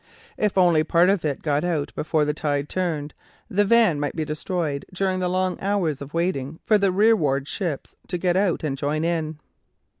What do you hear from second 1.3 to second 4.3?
got out before the tide turned, the van might be